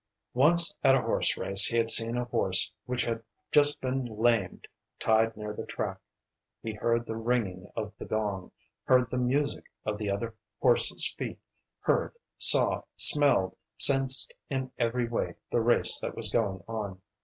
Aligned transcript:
Once 0.33 0.75
at 0.83 0.95
a 0.95 1.01
horse 1.03 1.37
race 1.37 1.65
he 1.67 1.77
had 1.77 1.87
seen 1.91 2.17
a 2.17 2.25
horse 2.25 2.71
which 2.87 3.03
had 3.03 3.21
just 3.51 3.79
been 3.81 4.03
lamed 4.03 4.67
tied 4.97 5.37
near 5.37 5.53
the 5.53 5.63
track. 5.63 5.99
It 6.63 6.77
heard 6.77 7.05
the 7.05 7.15
ringing 7.15 7.71
of 7.75 7.93
the 7.99 8.05
gong, 8.05 8.51
heard 8.85 9.11
the 9.11 9.17
music 9.19 9.65
of 9.85 9.99
the 9.99 10.09
other 10.09 10.33
horses' 10.59 11.13
feet, 11.19 11.37
heard, 11.81 12.15
saw, 12.39 12.81
smelled, 12.97 13.55
sensed 13.77 14.33
in 14.49 14.71
every 14.79 15.07
way 15.07 15.35
the 15.51 15.61
race 15.61 15.99
that 15.99 16.15
was 16.15 16.31
going 16.31 16.63
on. 16.67 16.99